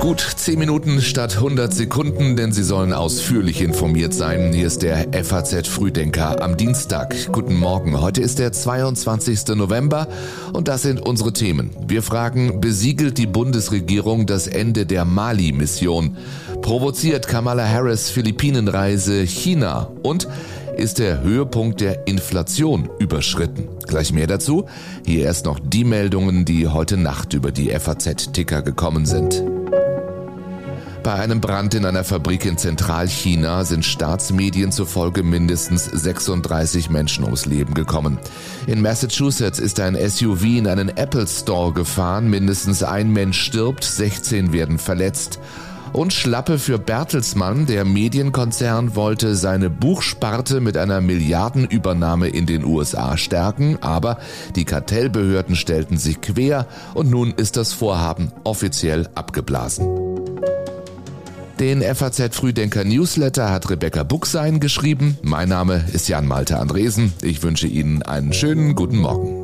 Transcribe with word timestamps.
Gut 0.00 0.20
10 0.20 0.58
Minuten 0.58 1.02
statt 1.02 1.36
100 1.36 1.74
Sekunden, 1.74 2.34
denn 2.34 2.50
Sie 2.52 2.62
sollen 2.62 2.94
ausführlich 2.94 3.60
informiert 3.60 4.14
sein. 4.14 4.54
Hier 4.54 4.66
ist 4.66 4.82
der 4.82 5.08
FAZ 5.24 5.68
Frühdenker 5.68 6.40
am 6.42 6.56
Dienstag. 6.56 7.14
Guten 7.30 7.56
Morgen. 7.56 8.00
Heute 8.00 8.22
ist 8.22 8.38
der 8.38 8.52
22. 8.52 9.48
November 9.54 10.08
und 10.54 10.68
das 10.68 10.80
sind 10.80 10.98
unsere 10.98 11.34
Themen. 11.34 11.70
Wir 11.86 12.02
fragen, 12.02 12.62
besiegelt 12.62 13.18
die 13.18 13.26
Bundesregierung 13.26 14.24
das 14.24 14.46
Ende 14.46 14.86
der 14.86 15.04
Mali-Mission? 15.04 16.16
Provoziert 16.62 17.28
Kamala 17.28 17.68
Harris 17.68 18.08
Philippinenreise 18.08 19.26
China? 19.26 19.90
Und 20.02 20.26
ist 20.78 20.98
der 20.98 21.22
Höhepunkt 21.22 21.80
der 21.80 22.06
Inflation 22.06 22.88
überschritten. 22.98 23.68
Gleich 23.86 24.12
mehr 24.12 24.26
dazu. 24.26 24.66
Hier 25.06 25.24
erst 25.24 25.46
noch 25.46 25.58
die 25.58 25.84
Meldungen, 25.84 26.44
die 26.44 26.68
heute 26.68 26.96
Nacht 26.96 27.32
über 27.32 27.52
die 27.52 27.70
FAZ-Ticker 27.70 28.62
gekommen 28.62 29.06
sind. 29.06 29.42
Bei 31.04 31.12
einem 31.16 31.42
Brand 31.42 31.74
in 31.74 31.84
einer 31.84 32.02
Fabrik 32.02 32.46
in 32.46 32.56
Zentralchina 32.56 33.64
sind 33.64 33.84
Staatsmedien 33.84 34.72
zufolge 34.72 35.22
mindestens 35.22 35.84
36 35.84 36.88
Menschen 36.88 37.24
ums 37.24 37.44
Leben 37.44 37.74
gekommen. 37.74 38.18
In 38.66 38.80
Massachusetts 38.80 39.58
ist 39.58 39.80
ein 39.80 39.96
SUV 39.96 40.44
in 40.44 40.66
einen 40.66 40.88
Apple 40.88 41.26
Store 41.26 41.74
gefahren, 41.74 42.30
mindestens 42.30 42.82
ein 42.82 43.10
Mensch 43.10 43.38
stirbt, 43.38 43.84
16 43.84 44.54
werden 44.54 44.78
verletzt. 44.78 45.40
Und 45.94 46.12
Schlappe 46.12 46.58
für 46.58 46.80
Bertelsmann, 46.80 47.66
der 47.66 47.84
Medienkonzern 47.84 48.96
wollte 48.96 49.36
seine 49.36 49.70
Buchsparte 49.70 50.60
mit 50.60 50.76
einer 50.76 51.00
Milliardenübernahme 51.00 52.26
in 52.26 52.46
den 52.46 52.64
USA 52.64 53.16
stärken, 53.16 53.78
aber 53.80 54.18
die 54.56 54.64
Kartellbehörden 54.64 55.54
stellten 55.54 55.96
sich 55.96 56.20
quer 56.20 56.66
und 56.94 57.10
nun 57.10 57.30
ist 57.30 57.56
das 57.56 57.72
Vorhaben 57.72 58.32
offiziell 58.42 59.08
abgeblasen. 59.14 59.86
Den 61.60 61.80
FAZ 61.80 62.34
Frühdenker 62.34 62.82
Newsletter 62.82 63.52
hat 63.52 63.70
Rebecca 63.70 64.02
Buchsein 64.02 64.58
geschrieben. 64.58 65.16
Mein 65.22 65.48
Name 65.48 65.84
ist 65.92 66.08
Jan 66.08 66.26
Malte 66.26 66.58
Andresen. 66.58 67.12
Ich 67.22 67.44
wünsche 67.44 67.68
Ihnen 67.68 68.02
einen 68.02 68.32
schönen 68.32 68.74
guten 68.74 68.98
Morgen. 68.98 69.43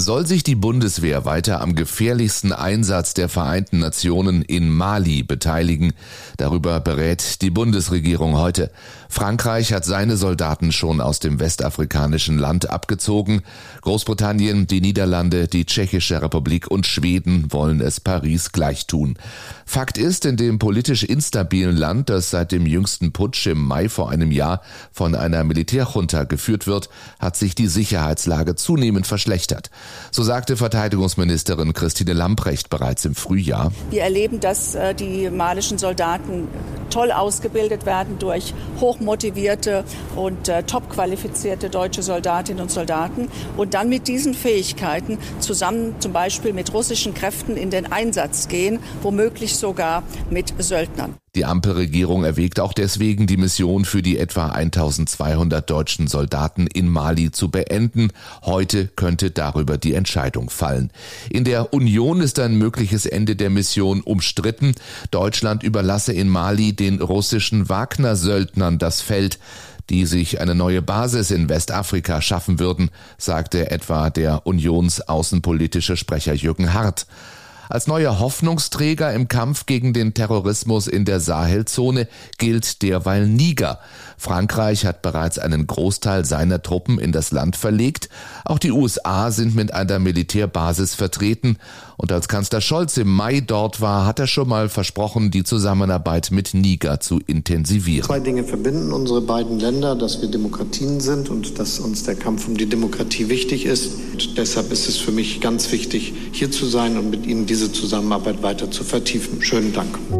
Soll 0.00 0.26
sich 0.26 0.42
die 0.42 0.54
Bundeswehr 0.54 1.26
weiter 1.26 1.60
am 1.60 1.74
gefährlichsten 1.74 2.54
Einsatz 2.54 3.12
der 3.12 3.28
Vereinten 3.28 3.80
Nationen 3.80 4.40
in 4.40 4.70
Mali 4.70 5.22
beteiligen? 5.22 5.92
Darüber 6.38 6.80
berät 6.80 7.42
die 7.42 7.50
Bundesregierung 7.50 8.38
heute. 8.38 8.70
Frankreich 9.10 9.74
hat 9.74 9.84
seine 9.84 10.16
Soldaten 10.16 10.72
schon 10.72 11.02
aus 11.02 11.18
dem 11.18 11.38
westafrikanischen 11.38 12.38
Land 12.38 12.70
abgezogen. 12.70 13.42
Großbritannien, 13.82 14.66
die 14.66 14.80
Niederlande, 14.80 15.48
die 15.48 15.66
Tschechische 15.66 16.22
Republik 16.22 16.70
und 16.70 16.86
Schweden 16.86 17.52
wollen 17.52 17.82
es 17.82 18.00
Paris 18.00 18.52
gleich 18.52 18.86
tun. 18.86 19.18
Fakt 19.66 19.98
ist, 19.98 20.24
in 20.24 20.38
dem 20.38 20.58
politisch 20.58 21.02
instabilen 21.02 21.76
Land, 21.76 22.08
das 22.08 22.30
seit 22.30 22.52
dem 22.52 22.64
jüngsten 22.64 23.12
Putsch 23.12 23.46
im 23.48 23.62
Mai 23.62 23.90
vor 23.90 24.10
einem 24.10 24.30
Jahr 24.30 24.62
von 24.92 25.14
einer 25.14 25.44
Militärjunta 25.44 26.24
geführt 26.24 26.66
wird, 26.66 26.88
hat 27.18 27.36
sich 27.36 27.54
die 27.54 27.66
Sicherheitslage 27.66 28.54
zunehmend 28.54 29.06
verschlechtert. 29.06 29.70
So 30.10 30.22
sagte 30.22 30.56
Verteidigungsministerin 30.56 31.72
Christine 31.72 32.12
Lamprecht 32.12 32.70
bereits 32.70 33.04
im 33.04 33.14
Frühjahr. 33.14 33.72
Wir 33.90 34.02
erleben, 34.02 34.40
dass 34.40 34.74
äh, 34.74 34.94
die 34.94 35.30
malischen 35.30 35.78
Soldaten 35.78 36.48
toll 36.90 37.12
ausgebildet 37.12 37.86
werden 37.86 38.18
durch 38.18 38.52
hochmotivierte 38.80 39.84
und 40.16 40.48
äh, 40.48 40.62
top 40.64 40.90
qualifizierte 40.90 41.70
deutsche 41.70 42.02
Soldatinnen 42.02 42.62
und 42.62 42.70
Soldaten 42.70 43.28
und 43.56 43.74
dann 43.74 43.88
mit 43.88 44.08
diesen 44.08 44.34
Fähigkeiten 44.34 45.18
zusammen 45.38 45.94
zum 46.00 46.12
Beispiel 46.12 46.52
mit 46.52 46.72
russischen 46.74 47.14
Kräften 47.14 47.56
in 47.56 47.70
den 47.70 47.90
Einsatz 47.90 48.48
gehen, 48.48 48.80
womöglich 49.02 49.56
sogar 49.56 50.02
mit 50.30 50.52
Söldnern. 50.58 51.19
Die 51.36 51.44
Ampelregierung 51.44 52.24
erwägt 52.24 52.58
auch 52.58 52.72
deswegen, 52.72 53.28
die 53.28 53.36
Mission 53.36 53.84
für 53.84 54.02
die 54.02 54.18
etwa 54.18 54.48
1200 54.48 55.70
deutschen 55.70 56.08
Soldaten 56.08 56.66
in 56.66 56.88
Mali 56.88 57.30
zu 57.30 57.50
beenden. 57.50 58.08
Heute 58.42 58.88
könnte 58.88 59.30
darüber 59.30 59.78
die 59.78 59.94
Entscheidung 59.94 60.50
fallen. 60.50 60.90
In 61.28 61.44
der 61.44 61.72
Union 61.72 62.20
ist 62.20 62.40
ein 62.40 62.56
mögliches 62.56 63.06
Ende 63.06 63.36
der 63.36 63.50
Mission 63.50 64.00
umstritten. 64.00 64.74
Deutschland 65.12 65.62
überlasse 65.62 66.12
in 66.12 66.28
Mali 66.28 66.72
den 66.72 67.00
russischen 67.00 67.68
Wagner-Söldnern 67.68 68.78
das 68.78 69.00
Feld 69.00 69.38
die 69.88 70.06
sich 70.06 70.40
eine 70.40 70.54
neue 70.54 70.82
Basis 70.82 71.32
in 71.32 71.48
Westafrika 71.48 72.22
schaffen 72.22 72.60
würden, 72.60 72.90
sagte 73.18 73.72
etwa 73.72 74.08
der 74.08 74.46
unionsaußenpolitische 74.46 75.96
Sprecher 75.96 76.32
Jürgen 76.32 76.72
Hart. 76.72 77.06
Als 77.70 77.86
neuer 77.86 78.18
Hoffnungsträger 78.18 79.12
im 79.12 79.28
Kampf 79.28 79.64
gegen 79.64 79.92
den 79.92 80.12
Terrorismus 80.12 80.88
in 80.88 81.04
der 81.04 81.20
Sahelzone 81.20 82.08
gilt 82.36 82.82
derweil 82.82 83.28
Niger. 83.28 83.78
Frankreich 84.18 84.84
hat 84.84 85.02
bereits 85.02 85.38
einen 85.38 85.68
Großteil 85.68 86.24
seiner 86.24 86.62
Truppen 86.62 86.98
in 86.98 87.12
das 87.12 87.30
Land 87.30 87.54
verlegt. 87.54 88.08
Auch 88.44 88.58
die 88.58 88.72
USA 88.72 89.30
sind 89.30 89.54
mit 89.54 89.72
einer 89.72 90.00
Militärbasis 90.00 90.96
vertreten. 90.96 91.58
Und 92.00 92.10
als 92.10 92.28
Kanzler 92.28 92.60
Scholz 92.60 92.96
im 92.96 93.12
Mai 93.12 93.40
dort 93.40 93.80
war, 93.80 94.06
hat 94.06 94.18
er 94.18 94.26
schon 94.26 94.48
mal 94.48 94.68
versprochen, 94.68 95.30
die 95.30 95.44
Zusammenarbeit 95.44 96.30
mit 96.32 96.54
Niger 96.54 96.98
zu 96.98 97.20
intensivieren. 97.26 98.06
Zwei 98.06 98.20
Dinge 98.20 98.42
verbinden 98.42 98.92
unsere 98.92 99.20
beiden 99.20 99.60
Länder, 99.60 99.94
dass 99.94 100.20
wir 100.20 100.28
Demokratien 100.28 101.00
sind 101.00 101.28
und 101.28 101.58
dass 101.58 101.78
uns 101.78 102.02
der 102.02 102.16
Kampf 102.16 102.48
um 102.48 102.56
die 102.56 102.66
Demokratie 102.66 103.28
wichtig 103.28 103.64
ist. 103.64 103.92
Und 104.12 104.38
deshalb 104.38 104.72
ist 104.72 104.88
es 104.88 104.96
für 104.96 105.12
mich 105.12 105.40
ganz 105.40 105.70
wichtig, 105.70 106.12
hier 106.32 106.50
zu 106.50 106.66
sein 106.66 106.96
und 106.96 107.10
mit 107.10 107.26
Ihnen 107.26 107.46
diese 107.46 107.60
diese 107.60 107.72
Zusammenarbeit 107.72 108.42
weiter 108.42 108.70
zu 108.70 108.84
vertiefen. 108.84 109.42
Schönen 109.42 109.74
Dank. 109.74 110.19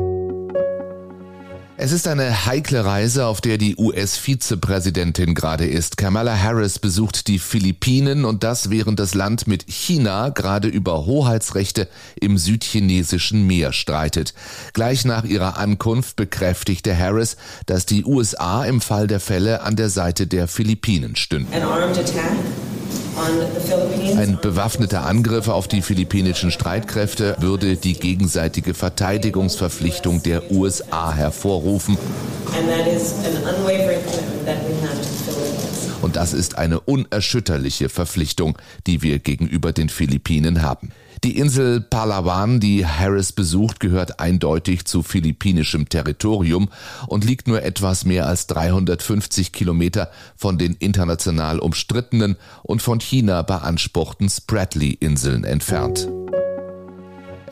Es 1.82 1.92
ist 1.92 2.06
eine 2.06 2.44
heikle 2.44 2.84
Reise, 2.84 3.24
auf 3.24 3.40
der 3.40 3.56
die 3.56 3.74
US-Vizepräsidentin 3.74 5.34
gerade 5.34 5.64
ist. 5.64 5.96
Kamala 5.96 6.36
Harris 6.38 6.78
besucht 6.78 7.26
die 7.26 7.38
Philippinen 7.38 8.26
und 8.26 8.44
das 8.44 8.68
während 8.68 9.00
das 9.00 9.14
Land 9.14 9.46
mit 9.46 9.64
China 9.66 10.28
gerade 10.28 10.68
über 10.68 11.06
Hoheitsrechte 11.06 11.88
im 12.20 12.36
südchinesischen 12.36 13.46
Meer 13.46 13.72
streitet. 13.72 14.34
Gleich 14.74 15.06
nach 15.06 15.24
ihrer 15.24 15.56
Ankunft 15.56 16.16
bekräftigte 16.16 16.94
Harris, 16.94 17.38
dass 17.64 17.86
die 17.86 18.04
USA 18.04 18.62
im 18.66 18.82
Fall 18.82 19.06
der 19.06 19.18
Fälle 19.18 19.62
an 19.62 19.74
der 19.74 19.88
Seite 19.88 20.26
der 20.26 20.48
Philippinen 20.48 21.16
stünden. 21.16 21.50
Ein 24.16 24.38
bewaffneter 24.40 25.04
Angriff 25.04 25.48
auf 25.48 25.68
die 25.68 25.82
philippinischen 25.82 26.50
Streitkräfte 26.50 27.36
würde 27.38 27.76
die 27.76 27.94
gegenseitige 27.94 28.74
Verteidigungsverpflichtung 28.74 30.22
der 30.22 30.50
USA 30.50 31.12
hervorrufen. 31.12 31.96
Und 31.96 32.60
das 36.20 36.34
ist 36.34 36.58
eine 36.58 36.80
unerschütterliche 36.80 37.88
Verpflichtung, 37.88 38.58
die 38.86 39.00
wir 39.00 39.20
gegenüber 39.20 39.72
den 39.72 39.88
Philippinen 39.88 40.60
haben. 40.60 40.90
Die 41.24 41.38
Insel 41.38 41.80
Palawan, 41.80 42.60
die 42.60 42.84
Harris 42.84 43.32
besucht, 43.32 43.80
gehört 43.80 44.20
eindeutig 44.20 44.84
zu 44.84 45.02
philippinischem 45.02 45.88
Territorium 45.88 46.68
und 47.06 47.24
liegt 47.24 47.48
nur 47.48 47.62
etwas 47.62 48.04
mehr 48.04 48.26
als 48.26 48.46
350 48.48 49.50
Kilometer 49.52 50.10
von 50.36 50.58
den 50.58 50.74
international 50.74 51.58
umstrittenen 51.58 52.36
und 52.64 52.82
von 52.82 53.00
China 53.00 53.40
beanspruchten 53.40 54.28
Spratly-Inseln 54.28 55.44
entfernt. 55.44 56.06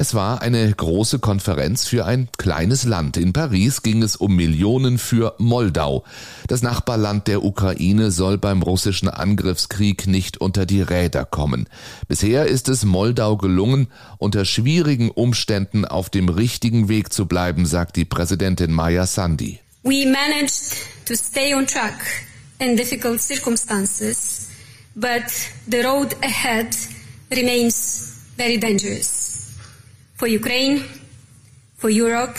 Es 0.00 0.14
war 0.14 0.42
eine 0.42 0.72
große 0.72 1.18
Konferenz 1.18 1.88
für 1.88 2.06
ein 2.06 2.28
kleines 2.38 2.84
Land. 2.84 3.16
In 3.16 3.32
Paris 3.32 3.82
ging 3.82 4.04
es 4.04 4.14
um 4.14 4.36
Millionen 4.36 4.96
für 4.96 5.34
Moldau. 5.38 6.04
Das 6.46 6.62
Nachbarland 6.62 7.26
der 7.26 7.42
Ukraine 7.42 8.12
soll 8.12 8.38
beim 8.38 8.62
russischen 8.62 9.08
Angriffskrieg 9.08 10.06
nicht 10.06 10.40
unter 10.40 10.66
die 10.66 10.82
Räder 10.82 11.24
kommen. 11.24 11.68
Bisher 12.06 12.46
ist 12.46 12.68
es 12.68 12.84
Moldau 12.84 13.36
gelungen, 13.38 13.88
unter 14.18 14.44
schwierigen 14.44 15.10
Umständen 15.10 15.84
auf 15.84 16.10
dem 16.10 16.28
richtigen 16.28 16.88
Weg 16.88 17.12
zu 17.12 17.26
bleiben, 17.26 17.66
sagt 17.66 17.96
die 17.96 18.04
Präsidentin 18.04 18.70
Maya 18.70 19.04
Sandy. 19.04 19.58
We 19.82 20.06
managed 20.06 20.76
to 21.06 21.16
stay 21.16 21.56
on 21.56 21.66
track 21.66 22.06
in 22.60 22.76
difficult 22.76 23.20
circumstances, 23.20 24.46
but 24.94 25.24
the 25.68 25.80
road 25.80 26.14
ahead 26.22 26.68
remains 27.32 28.14
very 28.36 28.58
dangerous 28.58 29.17
for 30.18 30.26
Ukraine, 30.26 30.82
for 31.78 31.90
Europe 31.90 32.36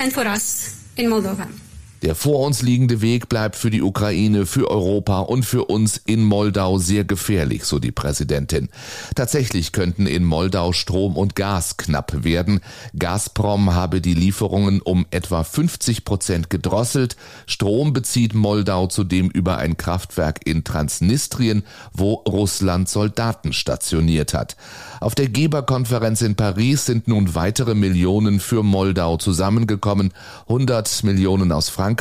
and 0.00 0.12
for 0.12 0.26
us 0.26 0.88
in 0.96 1.10
Moldova. 1.10 1.65
Der 2.06 2.14
vor 2.14 2.46
uns 2.46 2.62
liegende 2.62 3.00
Weg 3.00 3.28
bleibt 3.28 3.56
für 3.56 3.68
die 3.68 3.82
Ukraine, 3.82 4.46
für 4.46 4.70
Europa 4.70 5.18
und 5.18 5.44
für 5.44 5.64
uns 5.64 6.00
in 6.06 6.22
Moldau 6.22 6.78
sehr 6.78 7.02
gefährlich, 7.02 7.64
so 7.64 7.80
die 7.80 7.90
Präsidentin. 7.90 8.68
Tatsächlich 9.16 9.72
könnten 9.72 10.06
in 10.06 10.22
Moldau 10.22 10.70
Strom 10.70 11.16
und 11.16 11.34
Gas 11.34 11.78
knapp 11.78 12.22
werden. 12.22 12.60
Gazprom 12.96 13.74
habe 13.74 14.00
die 14.00 14.14
Lieferungen 14.14 14.80
um 14.82 15.04
etwa 15.10 15.42
50 15.42 16.04
Prozent 16.04 16.48
gedrosselt. 16.48 17.16
Strom 17.44 17.92
bezieht 17.92 18.34
Moldau 18.34 18.86
zudem 18.86 19.28
über 19.28 19.58
ein 19.58 19.76
Kraftwerk 19.76 20.46
in 20.46 20.62
Transnistrien, 20.62 21.64
wo 21.92 22.22
Russland 22.28 22.88
Soldaten 22.88 23.52
stationiert 23.52 24.32
hat. 24.32 24.54
Auf 25.00 25.16
der 25.16 25.28
Geberkonferenz 25.28 26.22
in 26.22 26.36
Paris 26.36 26.86
sind 26.86 27.08
nun 27.08 27.34
weitere 27.34 27.74
Millionen 27.74 28.38
für 28.38 28.62
Moldau 28.62 29.16
zusammengekommen, 29.16 30.12
100 30.42 31.02
Millionen 31.02 31.50
aus 31.50 31.68
Frankreich, 31.68 31.95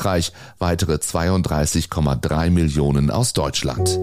weitere 0.60 0.96
32,3 0.96 2.50
Millionen 2.50 3.10
aus 3.10 3.34
Deutschland. 3.34 4.00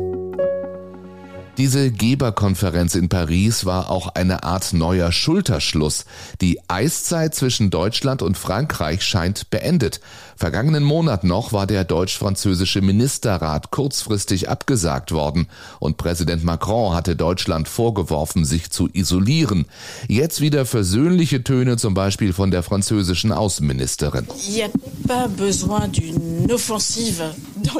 Diese 1.58 1.90
Geberkonferenz 1.90 2.94
in 2.94 3.10
Paris 3.10 3.66
war 3.66 3.90
auch 3.90 4.14
eine 4.14 4.42
Art 4.42 4.72
neuer 4.72 5.12
Schulterschluss. 5.12 6.06
Die 6.40 6.58
Eiszeit 6.66 7.34
zwischen 7.34 7.68
Deutschland 7.68 8.22
und 8.22 8.38
Frankreich 8.38 9.02
scheint 9.02 9.50
beendet. 9.50 10.00
Vergangenen 10.34 10.82
Monat 10.82 11.24
noch 11.24 11.52
war 11.52 11.66
der 11.66 11.84
deutsch-französische 11.84 12.80
Ministerrat 12.80 13.70
kurzfristig 13.70 14.48
abgesagt 14.48 15.12
worden 15.12 15.46
und 15.78 15.98
Präsident 15.98 16.42
Macron 16.42 16.94
hatte 16.94 17.16
Deutschland 17.16 17.68
vorgeworfen, 17.68 18.46
sich 18.46 18.70
zu 18.70 18.88
isolieren. 18.90 19.66
Jetzt 20.08 20.40
wieder 20.40 20.64
versöhnliche 20.64 21.44
Töne 21.44 21.76
zum 21.76 21.92
Beispiel 21.92 22.32
von 22.32 22.50
der 22.50 22.62
französischen 22.62 23.30
Außenministerin. 23.30 24.26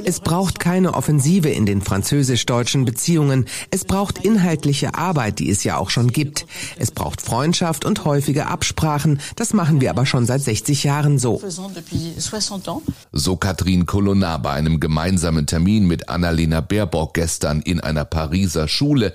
Es 0.05 0.20
braucht 0.20 0.58
keine 0.58 0.94
Offensive 0.94 1.49
in 1.49 1.67
den 1.67 1.82
französisch-deutschen 1.82 2.84
Beziehungen. 2.84 3.46
Es 3.70 3.84
braucht 3.84 4.19
inhaltliche 4.19 4.94
Arbeit, 4.94 5.38
die 5.38 5.50
es 5.50 5.64
ja 5.64 5.76
auch 5.76 5.90
schon 5.90 6.08
gibt. 6.08 6.46
Es 6.79 6.90
braucht 6.90 7.20
Freundschaft 7.20 7.84
und 7.84 8.05
häufige 8.05 8.46
Absprachen. 8.46 9.20
Das 9.37 9.52
machen 9.52 9.81
wir 9.81 9.90
aber 9.90 10.06
schon 10.06 10.26
seit 10.26 10.43
60 10.43 10.84
Jahren 10.84 11.19
so. 11.19 11.40
So 13.12 13.37
Katrin 13.37 13.87
Colonna 13.87 14.38
bei 14.38 14.52
einem 14.52 14.81
gemeinsamen 14.81 15.46
Termin 15.46 15.87
mit 15.87 16.08
Annalena 16.08 16.61
Baerbock 16.61 17.14
gestern 17.14 17.61
in 17.61 17.81
einer 17.81 18.05
Pariser 18.05 18.69
Schule. 18.69 19.14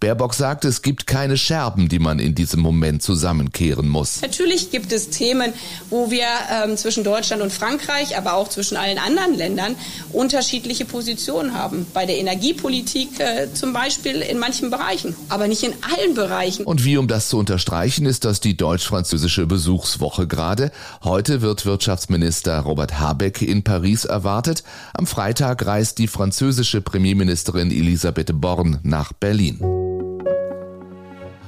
Baerbock 0.00 0.34
sagt, 0.34 0.64
es 0.64 0.82
gibt 0.82 1.06
keine 1.06 1.36
Scherben, 1.36 1.88
die 1.88 1.98
man 1.98 2.18
in 2.18 2.34
diesem 2.34 2.60
Moment 2.60 3.02
zusammenkehren 3.02 3.88
muss. 3.88 4.20
Natürlich 4.22 4.70
gibt 4.70 4.92
es 4.92 5.10
Themen, 5.10 5.52
wo 5.90 6.10
wir 6.10 6.26
ähm, 6.50 6.76
zwischen 6.76 7.04
Deutschland 7.04 7.42
und 7.42 7.52
Frankreich, 7.52 8.16
aber 8.16 8.34
auch 8.34 8.48
zwischen 8.48 8.76
allen 8.76 8.98
anderen 8.98 9.34
Ländern 9.34 9.76
unterschiedliche 10.12 10.84
Positionen 10.84 11.54
haben. 11.54 11.86
Bei 11.92 12.06
der 12.06 12.18
Energiepolitik 12.18 13.20
äh, 13.20 13.52
zum 13.52 13.72
Beispiel 13.72 14.20
in 14.20 14.38
manchen 14.38 14.70
Bereichen, 14.70 15.14
aber 15.28 15.48
nicht 15.48 15.62
in 15.62 15.72
allen 15.82 16.14
Bereichen. 16.14 16.64
Und 16.64 16.84
wie 16.84 16.96
um 16.96 17.08
das 17.08 17.28
zu 17.28 17.38
unterstreichen, 17.38 18.06
ist 18.06 18.24
das 18.24 18.40
die 18.40 18.56
deutsch-französische 18.56 19.46
Besuchswoche 19.46 20.26
gerade. 20.26 20.70
Heute 21.02 21.42
wird 21.42 21.66
Wirtschaftsminister 21.66 22.60
Robert 22.60 22.98
Habeck 22.98 23.42
in 23.42 23.62
Paris 23.62 24.04
erwartet. 24.04 24.64
Am 24.92 25.06
Freitag 25.06 25.64
reist 25.66 25.98
die 25.98 26.08
französische 26.08 26.80
Premierministerin 26.80 27.70
Elisabeth 27.70 28.40
Born 28.40 28.80
nach 28.82 29.12
Berlin. 29.12 29.60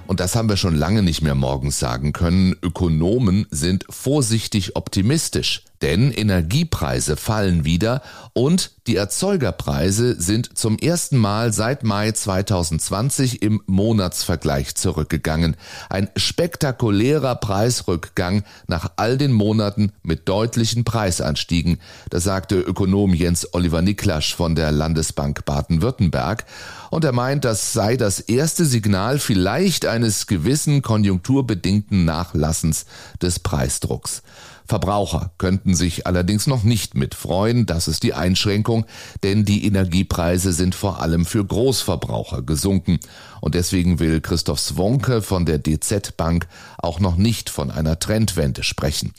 Und 0.07 0.21
das 0.21 0.37
haben 0.37 0.49
wir 0.49 0.57
schon 0.57 0.75
lange 0.75 1.03
nicht 1.03 1.23
mehr 1.23 1.35
morgens 1.35 1.79
sagen 1.79 2.13
können. 2.13 2.57
Ökonomen 2.63 3.47
sind 3.51 3.85
vorsichtig 3.91 4.77
optimistisch. 4.77 5.65
Denn 5.83 6.11
Energiepreise 6.11 7.17
fallen 7.17 7.65
wieder 7.65 8.03
und 8.33 8.73
die 8.87 8.97
Erzeugerpreise 8.97 10.21
sind 10.21 10.57
zum 10.57 10.79
ersten 10.79 11.17
Mal 11.17 11.53
seit 11.53 11.83
Mai 11.83 12.13
2020 12.13 13.43
im 13.43 13.61
Monatsvergleich 13.67 14.77
zurückgegangen. 14.77 15.57
Ein 15.91 16.09
spektakulärer 16.17 17.35
Preisrückgang 17.35 18.45
nach 18.69 18.93
all 18.97 19.19
den 19.19 19.33
Monaten 19.33 19.93
mit 20.03 20.29
deutlichen 20.29 20.85
Preisanstiegen. 20.85 21.79
Das 22.11 22.25
sagte 22.25 22.61
Ökonom 22.61 23.13
Jens 23.13 23.53
Oliver 23.53 23.83
Niklasch 23.83 24.35
von 24.35 24.55
der 24.55 24.71
Landesbank 24.71 25.45
Baden-Württemberg. 25.45 26.45
Und 26.91 27.05
er 27.05 27.13
meint, 27.13 27.45
das 27.45 27.73
sei 27.73 27.97
das 27.97 28.21
erste 28.21 28.65
Signal 28.65 29.19
vielleicht 29.19 29.85
eines 29.85 30.27
gewissen 30.27 30.83
konjunkturbedingten 30.83 32.05
Nachlassens 32.05 32.87
des 33.21 33.41
Preisdrucks. 33.41 34.23
Verbraucher 34.67 35.33
könnten 35.39 35.75
sich 35.75 36.07
allerdings 36.07 36.47
noch 36.47 36.63
nicht 36.63 36.95
mit 36.95 37.15
freuen, 37.15 37.67
das 37.67 37.89
ist 37.89 38.03
die 38.03 38.15
Einschränkung, 38.15 38.85
denn 39.23 39.45
die 39.45 39.65
Energiepreise 39.65 40.53
sind 40.53 40.75
vor 40.75 41.01
allem 41.01 41.25
für 41.25 41.45
Großverbraucher 41.45 42.43
gesunken. 42.43 42.99
Und 43.41 43.55
deswegen 43.55 44.01
will 44.01 44.21
Christoph 44.21 44.61
Swonke 44.61 45.23
von 45.23 45.47
der 45.47 45.59
DZ 45.59 46.17
Bank 46.17 46.49
auch 46.79 47.01
noch 47.01 47.17
nicht 47.17 47.49
von 47.49 47.71
einer 47.71 47.99
Trendwende 47.99 48.63
sprechen. 48.63 49.13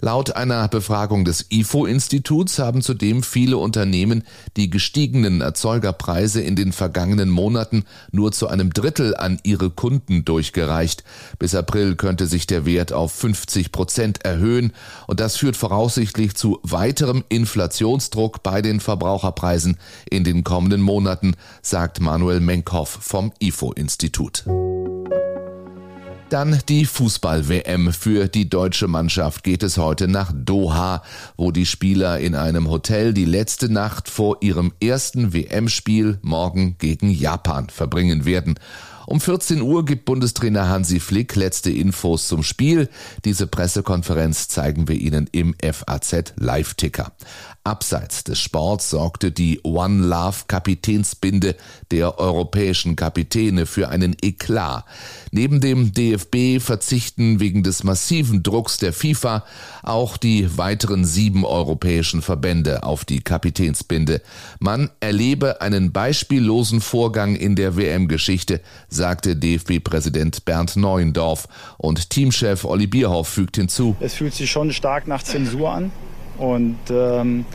Laut 0.00 0.36
einer 0.36 0.68
Befragung 0.68 1.24
des 1.24 1.46
IFO-Instituts 1.50 2.60
haben 2.60 2.82
zudem 2.82 3.24
viele 3.24 3.56
Unternehmen 3.56 4.22
die 4.56 4.70
gestiegenen 4.70 5.40
Erzeugerpreise 5.40 6.40
in 6.40 6.54
den 6.54 6.72
vergangenen 6.72 7.28
Monaten 7.28 7.84
nur 8.12 8.30
zu 8.30 8.46
einem 8.46 8.72
Drittel 8.72 9.16
an 9.16 9.40
ihre 9.42 9.70
Kunden 9.70 10.24
durchgereicht. 10.24 11.02
Bis 11.40 11.54
April 11.56 11.96
könnte 11.96 12.26
sich 12.26 12.46
der 12.46 12.64
Wert 12.64 12.92
auf 12.92 13.12
50 13.12 13.72
Prozent 13.72 14.24
erhöhen 14.24 14.72
und 15.08 15.18
das 15.18 15.36
führt 15.36 15.56
voraussichtlich 15.56 16.36
zu 16.36 16.60
weiterem 16.62 17.24
Inflationsdruck 17.28 18.44
bei 18.44 18.62
den 18.62 18.78
Verbraucherpreisen 18.78 19.78
in 20.08 20.22
den 20.22 20.44
kommenden 20.44 20.80
Monaten, 20.80 21.34
sagt 21.60 22.00
Manuel 22.00 22.38
Menkhoff 22.38 22.98
vom 23.00 23.32
IFO-Institut. 23.40 24.44
Dann 26.28 26.58
die 26.68 26.84
Fußball-WM. 26.84 27.90
Für 27.94 28.28
die 28.28 28.50
deutsche 28.50 28.86
Mannschaft 28.86 29.44
geht 29.44 29.62
es 29.62 29.78
heute 29.78 30.08
nach 30.08 30.30
Doha, 30.34 31.02
wo 31.38 31.52
die 31.52 31.64
Spieler 31.64 32.18
in 32.18 32.34
einem 32.34 32.68
Hotel 32.68 33.14
die 33.14 33.24
letzte 33.24 33.72
Nacht 33.72 34.10
vor 34.10 34.36
ihrem 34.42 34.74
ersten 34.78 35.32
WM-Spiel 35.32 36.18
morgen 36.20 36.76
gegen 36.76 37.08
Japan 37.08 37.70
verbringen 37.70 38.26
werden. 38.26 38.58
Um 39.08 39.22
14 39.22 39.62
Uhr 39.62 39.86
gibt 39.86 40.04
Bundestrainer 40.04 40.68
Hansi 40.68 41.00
Flick 41.00 41.34
letzte 41.34 41.70
Infos 41.70 42.28
zum 42.28 42.42
Spiel. 42.42 42.90
Diese 43.24 43.46
Pressekonferenz 43.46 44.48
zeigen 44.48 44.86
wir 44.86 44.96
Ihnen 44.96 45.30
im 45.32 45.54
FAZ 45.62 46.34
Live-Ticker. 46.36 47.12
Abseits 47.64 48.24
des 48.24 48.38
Sports 48.38 48.90
sorgte 48.90 49.30
die 49.30 49.60
One 49.62 50.06
Love 50.06 50.44
Kapitänsbinde 50.46 51.54
der 51.90 52.18
europäischen 52.18 52.96
Kapitäne 52.96 53.66
für 53.66 53.88
einen 53.88 54.16
Eklat. 54.22 54.84
Neben 55.32 55.60
dem 55.60 55.92
DFB 55.92 56.60
verzichten 56.60 57.40
wegen 57.40 57.62
des 57.62 57.84
massiven 57.84 58.42
Drucks 58.42 58.78
der 58.78 58.94
FIFA 58.94 59.44
auch 59.82 60.16
die 60.16 60.56
weiteren 60.56 61.04
sieben 61.04 61.44
europäischen 61.44 62.22
Verbände 62.22 62.84
auf 62.84 63.04
die 63.04 63.20
Kapitänsbinde. 63.20 64.22
Man 64.60 64.90
erlebe 65.00 65.60
einen 65.60 65.92
beispiellosen 65.92 66.80
Vorgang 66.80 67.36
in 67.36 67.54
der 67.54 67.76
WM-Geschichte, 67.76 68.62
sagte 68.98 69.36
DFB-Präsident 69.36 70.44
Bernd 70.44 70.76
Neuendorf 70.76 71.48
und 71.78 72.10
Teamchef 72.10 72.64
Olli 72.64 72.86
Bierhoff 72.86 73.28
fügt 73.28 73.56
hinzu. 73.56 73.96
Es 74.00 74.14
fühlt 74.14 74.34
sich 74.34 74.50
schon 74.50 74.72
stark 74.72 75.06
nach 75.08 75.22
Zensur 75.22 75.70
an. 75.70 75.90
Und 76.36 76.78
ähm, 76.90 77.46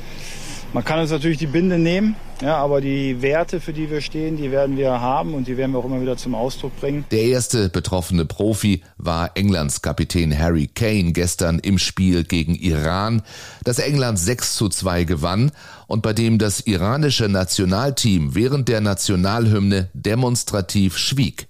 man 0.73 0.83
kann 0.83 0.99
uns 0.99 1.11
natürlich 1.11 1.37
die 1.37 1.47
Binde 1.47 1.77
nehmen, 1.77 2.15
ja, 2.41 2.57
aber 2.57 2.81
die 2.81 3.21
Werte, 3.21 3.61
für 3.61 3.73
die 3.73 3.91
wir 3.91 4.01
stehen, 4.01 4.37
die 4.37 4.51
werden 4.51 4.75
wir 4.75 4.99
haben 4.99 5.35
und 5.35 5.47
die 5.47 5.55
werden 5.55 5.71
wir 5.71 5.79
auch 5.79 5.85
immer 5.85 6.01
wieder 6.01 6.17
zum 6.17 6.33
Ausdruck 6.33 6.77
bringen. 6.79 7.05
Der 7.11 7.21
erste 7.21 7.69
betroffene 7.69 8.25
Profi 8.25 8.81
war 8.97 9.31
Englands 9.35 9.83
Kapitän 9.83 10.37
Harry 10.37 10.67
Kane 10.67 11.13
gestern 11.13 11.59
im 11.59 11.77
Spiel 11.77 12.23
gegen 12.23 12.55
Iran, 12.55 13.21
das 13.63 13.77
England 13.77 14.17
6 14.17 14.55
zu 14.55 14.67
2 14.67 15.03
gewann 15.03 15.51
und 15.87 16.01
bei 16.01 16.13
dem 16.13 16.39
das 16.39 16.61
iranische 16.61 17.29
Nationalteam 17.29 18.33
während 18.33 18.67
der 18.67 18.81
Nationalhymne 18.81 19.89
demonstrativ 19.93 20.97
schwieg. 20.97 21.47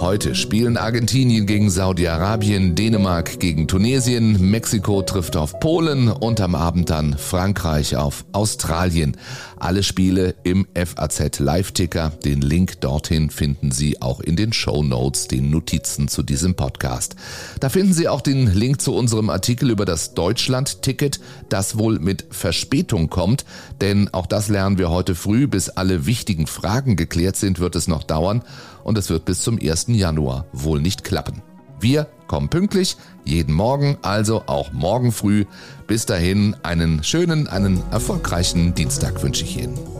Heute 0.00 0.34
spielen 0.34 0.78
Argentinien 0.78 1.44
gegen 1.44 1.68
Saudi-Arabien, 1.68 2.74
Dänemark 2.74 3.38
gegen 3.38 3.68
Tunesien, 3.68 4.50
Mexiko 4.50 5.02
trifft 5.02 5.36
auf 5.36 5.60
Polen 5.60 6.08
und 6.08 6.40
am 6.40 6.54
Abend 6.54 6.88
dann 6.88 7.18
Frankreich 7.18 7.96
auf 7.96 8.24
Australien. 8.32 9.18
Alle 9.58 9.82
Spiele 9.82 10.36
im 10.42 10.66
FAZ 10.74 11.38
Live-Ticker. 11.40 12.12
Den 12.24 12.40
Link 12.40 12.80
dorthin 12.80 13.28
finden 13.28 13.72
Sie 13.72 14.00
auch 14.00 14.20
in 14.20 14.36
den 14.36 14.54
Show 14.54 14.82
Notes, 14.82 15.28
den 15.28 15.50
Notizen 15.50 16.08
zu 16.08 16.22
diesem 16.22 16.54
Podcast. 16.54 17.14
Da 17.60 17.68
finden 17.68 17.92
Sie 17.92 18.08
auch 18.08 18.22
den 18.22 18.46
Link 18.54 18.80
zu 18.80 18.94
unserem 18.94 19.28
Artikel 19.28 19.68
über 19.68 19.84
das 19.84 20.14
Deutschland-Ticket, 20.14 21.20
das 21.50 21.76
wohl 21.76 21.98
mit 21.98 22.24
Verspätung 22.30 23.10
kommt, 23.10 23.44
denn 23.82 24.08
auch 24.14 24.26
das 24.26 24.48
lernen 24.48 24.78
wir 24.78 24.88
heute 24.88 25.14
früh. 25.14 25.46
Bis 25.46 25.68
alle 25.68 26.06
wichtigen 26.06 26.46
Fragen 26.46 26.96
geklärt 26.96 27.36
sind, 27.36 27.58
wird 27.60 27.76
es 27.76 27.86
noch 27.86 28.02
dauern 28.02 28.42
und 28.84 28.98
es 28.98 29.10
wird 29.10 29.24
bis 29.24 29.42
zum 29.42 29.58
1. 29.58 29.86
Januar 29.88 30.46
wohl 30.52 30.80
nicht 30.80 31.04
klappen. 31.04 31.42
Wir 31.80 32.06
kommen 32.26 32.48
pünktlich, 32.48 32.96
jeden 33.24 33.54
Morgen, 33.54 33.96
also 34.02 34.42
auch 34.46 34.72
morgen 34.72 35.12
früh. 35.12 35.46
Bis 35.86 36.06
dahin 36.06 36.54
einen 36.62 37.02
schönen, 37.02 37.48
einen 37.48 37.82
erfolgreichen 37.90 38.74
Dienstag 38.74 39.22
wünsche 39.22 39.44
ich 39.44 39.56
Ihnen. 39.58 39.99